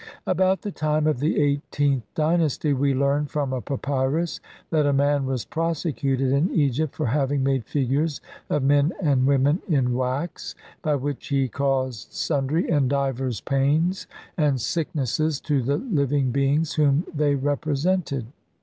[0.25, 4.39] About the time of the eighteenth dynasty, we learn from a papyrus
[4.71, 8.19] 2 that a man was prosecuted in Egypt for having made figures
[8.49, 14.07] of men and women in wax, by which he caused sundry and divers pains
[14.39, 18.25] and sicknesses to the living beings whom they represent ed.